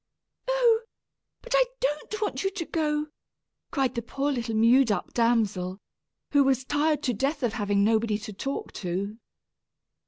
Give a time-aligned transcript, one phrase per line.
[0.49, 0.81] "Oh!
[1.43, 3.09] but I don't want you to go!"
[3.69, 5.77] cried the poor little mewed up damsel,
[6.31, 9.19] who was tired to death of having nobody to talk to.